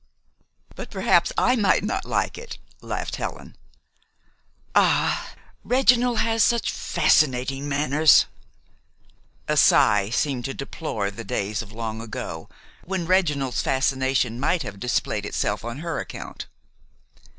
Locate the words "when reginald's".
12.83-13.61